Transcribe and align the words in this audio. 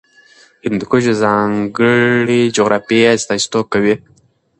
هندوکش 0.65 1.03
د 1.09 1.11
ځانګړې 1.23 2.41
جغرافیې 2.55 3.05
استازیتوب 3.17 3.65
کوي. 3.73 3.95